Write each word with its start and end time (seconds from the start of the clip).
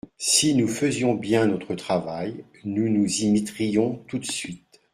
Si 0.17 0.55
nous 0.55 0.67
faisions 0.67 1.13
bien 1.13 1.45
notre 1.45 1.75
travail, 1.75 2.43
nous 2.63 2.89
nous 2.89 3.21
y 3.21 3.29
mettrions 3.29 4.01
tout 4.07 4.17
de 4.17 4.25
suite. 4.25 4.81